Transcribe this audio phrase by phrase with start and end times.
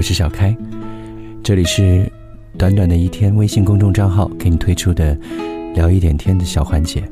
[0.00, 0.56] 我是小开，
[1.42, 2.10] 这里是
[2.56, 5.14] 短短的一天微信公众账号给你推出的
[5.74, 7.06] 聊一点天的小环节。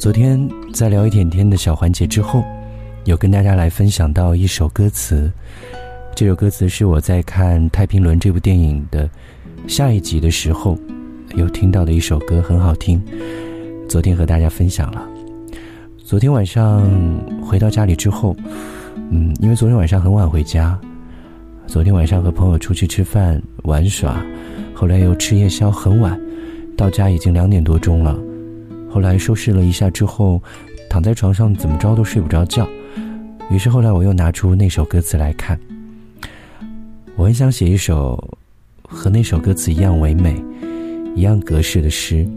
[0.00, 2.42] 昨天在聊一点天的小环节之后，
[3.04, 5.32] 有跟大家来分享到一首歌词，
[6.12, 9.08] 这首歌词是我在看《太平轮》这部电影的
[9.68, 10.76] 下一集的时候
[11.36, 13.00] 有听到的一首歌，很好听。
[13.88, 15.08] 昨天和大家分享了。
[15.98, 16.82] 昨天晚上
[17.40, 18.34] 回到家里之后，
[19.12, 20.76] 嗯，因为昨天晚上很晚回家。
[21.72, 24.22] 昨天晚上和朋友出去吃饭玩耍，
[24.74, 26.20] 后来又吃夜宵，很晚，
[26.76, 28.14] 到家已经两点多钟了。
[28.90, 30.38] 后来收拾了一下之后，
[30.90, 32.68] 躺在床上怎么着都睡不着觉。
[33.50, 35.58] 于是后来我又拿出那首歌词来看。
[37.16, 38.22] 我很想写一首
[38.82, 40.36] 和那首歌词一样唯美、
[41.14, 42.28] 一样格式的诗，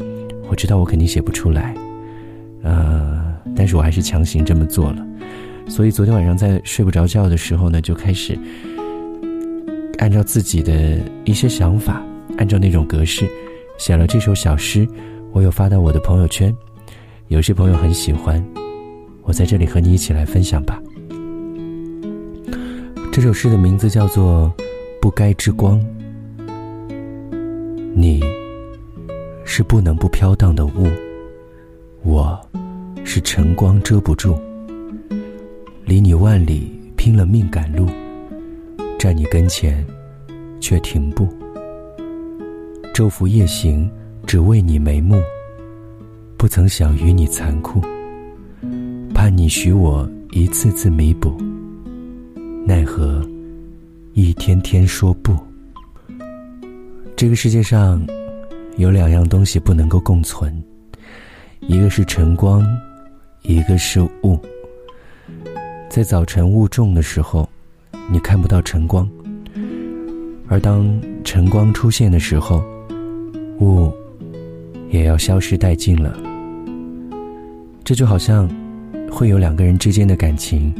[0.50, 1.76] 我知道我肯定写不出来，
[2.64, 5.06] 呃，但是我还是强行这么做了。
[5.68, 8.40] 所以昨天晚上在睡不着觉的时候呢，就开始。
[9.98, 12.02] 按照自己的一些想法，
[12.38, 13.28] 按照那种格式，
[13.78, 14.88] 写了这首小诗，
[15.32, 16.56] 我有发到我的朋友圈，
[17.30, 18.44] 有些朋友很喜欢，
[19.24, 20.82] 我在这里和你一起来分享吧。
[23.12, 24.54] 这首诗的名字叫做
[25.02, 25.80] 《不该之光》，
[27.96, 28.22] 你
[29.46, 30.88] 是不能不飘荡的雾，
[32.04, 32.40] 我
[33.06, 34.38] 是晨光遮不住，
[35.86, 37.88] 离你万里，拼了命赶路。
[39.06, 39.86] 在你跟前，
[40.60, 41.30] 却停步。
[42.92, 43.88] 昼伏夜行，
[44.26, 45.22] 只为你眉目。
[46.38, 47.80] 不曾想与你残酷，
[49.14, 51.38] 盼你许我一次次弥补。
[52.66, 53.24] 奈何
[54.14, 55.38] 一天天说不。
[57.16, 58.04] 这个世界上
[58.78, 60.52] 有两样东西不能够共存，
[61.60, 62.66] 一个是晨光，
[63.44, 64.36] 一个是雾。
[65.92, 67.48] 在早晨雾重的时候。
[68.12, 69.10] 你看不到晨光，
[70.48, 70.88] 而当
[71.24, 72.64] 晨光出现的时候，
[73.60, 73.92] 雾
[74.90, 76.16] 也要消失殆尽了。
[77.84, 78.50] 这就好像
[79.12, 80.74] 会有两个人之间的感情，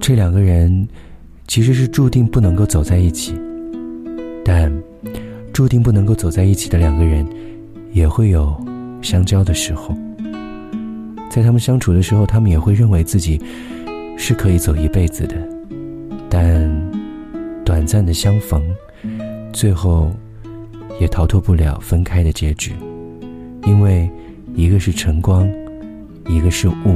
[0.00, 0.88] 这两个人
[1.46, 3.34] 其实是注定不能够走在一起，
[4.44, 4.72] 但
[5.52, 7.26] 注定不能够走在一起的两个人，
[7.92, 8.56] 也会有
[9.02, 9.94] 相交的时候。
[11.30, 13.40] 在他们相处的时候，他们也会认为自己
[14.16, 15.55] 是可以走一辈子的。
[16.38, 16.70] 但
[17.64, 18.62] 短暂的相逢，
[19.54, 20.14] 最后
[21.00, 22.74] 也逃脱不了分开的结局，
[23.64, 24.06] 因为
[24.54, 25.50] 一个是晨光，
[26.28, 26.94] 一个是雾。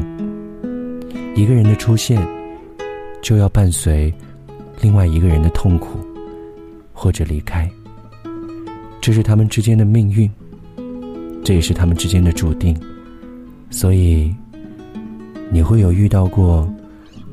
[1.34, 2.20] 一个人的出现，
[3.22, 4.12] 就要伴随
[4.82, 5.98] 另外一个人的痛苦
[6.92, 7.66] 或者离开。
[9.00, 10.30] 这是他们之间的命运，
[11.42, 12.78] 这也是他们之间的注定。
[13.70, 14.36] 所以，
[15.50, 16.70] 你会有遇到过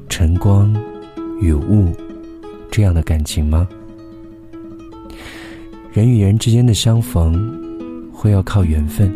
[0.07, 0.73] 晨光？
[1.39, 1.93] 与物
[2.71, 3.67] 这样的感情吗？
[5.93, 7.51] 人与人之间的相逢，
[8.13, 9.11] 会要靠缘分。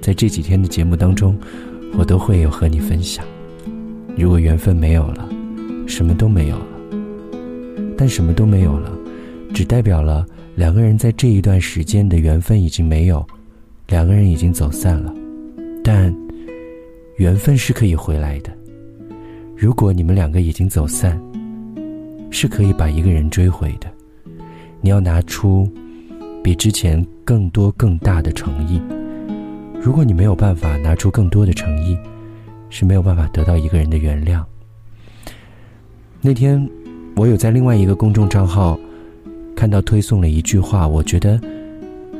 [0.00, 1.36] 在这几天的节目当中，
[1.98, 3.24] 我都会有和你分享。
[4.16, 5.28] 如果缘分没有了，
[5.86, 6.66] 什么都没有了。
[7.96, 8.92] 但什么都没有了，
[9.52, 10.24] 只代表了
[10.54, 13.26] 两个人在这一段时间的缘分已经没有，
[13.88, 15.12] 两个人已经走散了。
[15.82, 16.14] 但
[17.16, 18.57] 缘分是可以回来的。
[19.60, 21.20] 如果你们两个已经走散，
[22.30, 23.92] 是可以把一个人追回的。
[24.80, 25.68] 你要拿出
[26.44, 28.80] 比之前更多更大的诚意。
[29.82, 31.98] 如果你没有办法拿出更多的诚意，
[32.70, 34.44] 是没有办法得到一个人的原谅。
[36.20, 36.64] 那天，
[37.16, 38.78] 我有在另外一个公众账号
[39.56, 41.36] 看到推送了一句话，我觉得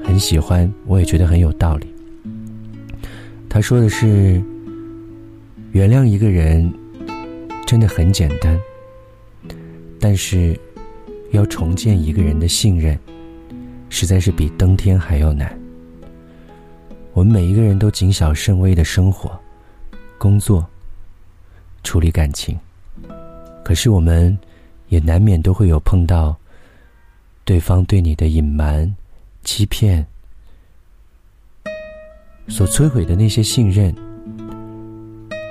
[0.03, 1.87] 很喜欢，我也觉得很有道理。
[3.49, 4.43] 他说的是：
[5.71, 6.69] 原谅一个人。
[7.69, 8.59] 真的很简单，
[10.01, 10.59] 但是
[11.33, 12.99] 要重建一个人的信任，
[13.91, 15.55] 实在是比登天还要难。
[17.13, 19.39] 我们每一个人都谨小慎微的生活、
[20.17, 20.67] 工作、
[21.85, 22.59] 处理感情，
[23.63, 24.37] 可是我们
[24.89, 26.35] 也难免都会有碰到
[27.45, 28.97] 对方对你的隐瞒、
[29.45, 30.07] 欺骗，
[32.49, 33.95] 所摧毁的那些信任。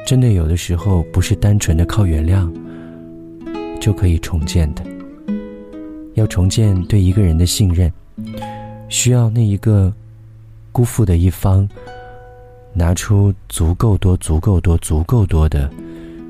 [0.07, 2.50] 真的有的时候不是单纯的靠原谅
[3.77, 4.81] 就可以重建的。
[6.13, 7.92] 要重建对一个人的信任，
[8.88, 9.94] 需要那一个
[10.71, 11.68] 辜负的一方
[12.71, 15.69] 拿出足够多、足够多、足够多的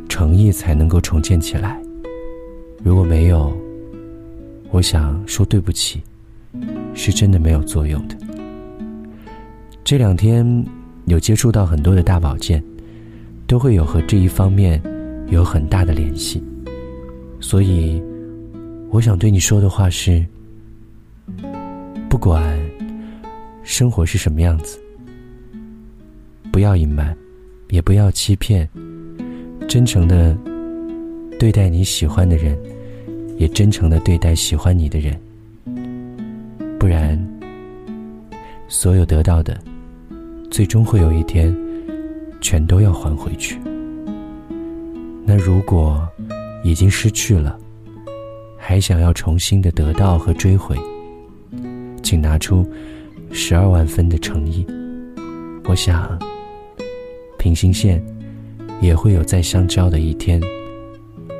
[0.09, 1.79] 诚意，才能够重建起来。
[2.83, 3.56] 如果没有，
[4.71, 6.01] 我想说对不起，
[6.95, 8.18] 是真的没有作用的。
[9.83, 10.65] 这两天
[11.06, 12.63] 有接触到很多的大保健。
[13.48, 14.82] 都会有和这一方面
[15.30, 16.44] 有很大的联系，
[17.40, 18.02] 所以
[18.90, 20.24] 我想对你说的话是：
[22.10, 22.60] 不管
[23.64, 24.78] 生活是什么样子，
[26.52, 27.16] 不要隐瞒，
[27.70, 28.68] 也不要欺骗，
[29.68, 30.38] 真诚的
[31.40, 32.58] 对待你喜欢的人，
[33.38, 35.18] 也真诚的对待喜欢你的人。
[36.78, 37.18] 不然，
[38.68, 39.58] 所有得到的，
[40.52, 41.56] 最终会有一天，
[42.42, 43.60] 全都要还回去。
[45.25, 46.07] 那如果
[46.63, 47.57] 已经失去了，
[48.57, 50.75] 还想要重新的得到和追回，
[52.01, 52.66] 请拿出
[53.31, 54.66] 十二万分的诚意。
[55.66, 56.18] 我想，
[57.38, 58.01] 平行线
[58.80, 60.42] 也会有再相交的一天，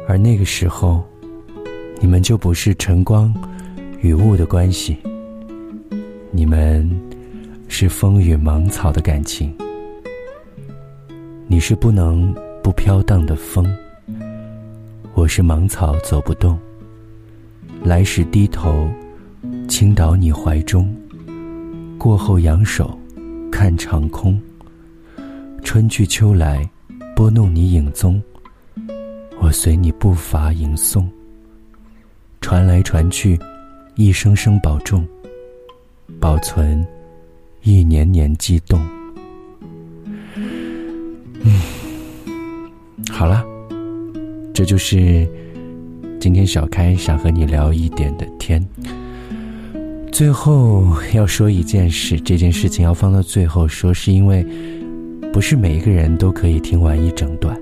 [0.08, 1.04] 而那个时候，
[2.02, 3.34] 你们就不是晨光
[4.02, 4.98] 与雾的关系。
[6.30, 6.90] 你们
[7.70, 9.54] 是风雨芒草的感情，
[11.50, 13.66] 你是不能不飘荡的风，
[15.14, 16.60] 我是芒草走不动。
[17.82, 18.90] 来时低头
[19.70, 20.94] 倾倒你怀中，
[21.98, 23.00] 过后扬手
[23.50, 24.38] 看长空。
[25.64, 26.70] 春去秋来，
[27.16, 28.22] 拨弄你影踪，
[29.40, 31.06] 我随你步伐吟诵。
[32.42, 33.40] 传来传去，
[33.96, 35.08] 一声声保重。
[36.20, 36.86] 保存，
[37.64, 38.82] 一年年悸动。
[43.18, 43.44] 好了，
[44.54, 45.28] 这就是
[46.20, 48.64] 今天小开想和你聊一点的天。
[50.12, 50.86] 最后
[51.16, 54.46] 要说一件事，这件事情要放到最后说，是因为
[55.34, 57.60] 不是每一个人都可以听完一整段，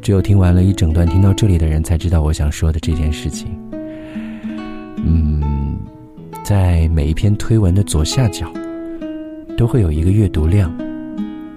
[0.00, 3.48] 只有听完了一整段，听到这里的人才知道我想说的这件事情。
[5.04, 5.42] 嗯。
[6.44, 8.48] 在每一篇推文的左下角，
[9.56, 10.72] 都会有一个阅读量，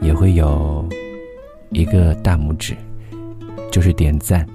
[0.02, 0.88] 也会有
[1.72, 2.76] 一个大拇指，
[3.76, 4.48] 就是点赞。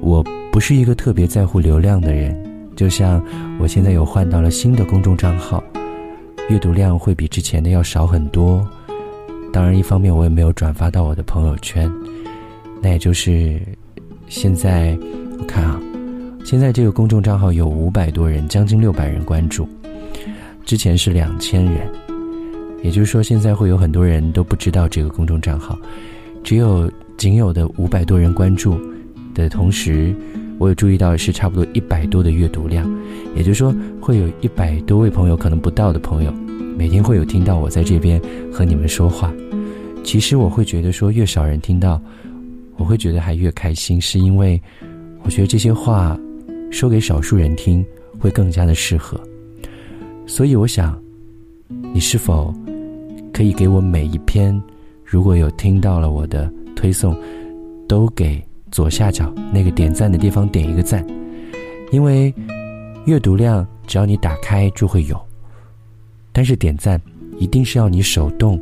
[0.00, 2.36] 我不是一个特别在乎流量的人，
[2.74, 3.24] 就像
[3.60, 5.62] 我现在有换到了新的公众账号，
[6.48, 8.68] 阅读量会比之前的要少很多。
[9.52, 11.88] 当然，一方面我也没有转发到我的朋友圈，
[12.82, 13.62] 那也就是
[14.26, 14.98] 现在
[15.38, 15.80] 我看啊。
[16.44, 19.68] 现在这个公众账号有五百多人，将近六百人关注，
[20.64, 21.88] 之前是两千人，
[22.82, 25.78] 也就是说，现在会有很多人都不知道这个公众账号，
[26.42, 26.90] 只有
[27.20, 28.80] 仅有的五百多人关注
[29.34, 30.14] 的同时，
[30.56, 32.90] 我有注意到是差不多一百多的阅读量，
[33.36, 36.32] 也就是说，会有一百多位朋友，可能不到的朋友，
[36.78, 38.18] 每天会有听到我在这边
[38.50, 39.30] 和你们说话。
[40.02, 42.00] 其实我会觉得说，越少人听到，
[42.78, 44.58] 我会觉得还越开心，是因为
[45.22, 46.18] 我觉得这些话。
[46.70, 47.84] 说给少数人听
[48.16, 49.20] 会更加的适合，
[50.24, 50.96] 所以我想，
[51.92, 52.54] 你是否
[53.32, 54.58] 可以给我每一篇，
[55.04, 56.48] 如果有听到了我的
[56.80, 57.14] 推送，
[57.86, 61.06] 都给左下角那个点赞的地方点一个赞，
[61.92, 62.32] 因为
[63.04, 65.20] 阅读量只要你打开就会有，
[66.32, 66.98] 但是点赞
[67.38, 68.58] 一定是要你手动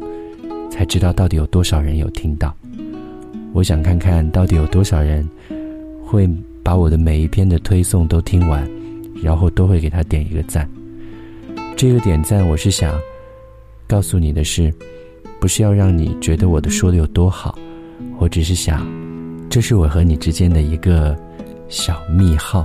[0.69, 2.53] 才知道到底有多少人有听到。
[3.53, 5.25] 我想看看到底有多少人
[6.05, 6.29] 会。
[6.61, 8.69] 把我的每一篇的推送都听完，
[9.23, 10.69] 然后都会给他点一个赞。
[11.75, 13.01] 这个点赞，我是想
[13.87, 14.71] 告诉你的是，
[15.41, 17.59] 不是要让你觉得我的说的有多好，
[18.19, 18.87] 我只是想，
[19.49, 21.17] 这是我和你之间的一个
[21.69, 22.65] 小密号。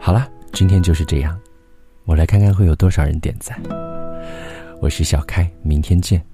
[0.00, 1.38] 好了，今天就是这样，
[2.04, 3.60] 我来看看会有多少人点赞。
[4.80, 6.29] 我是小开，明天见。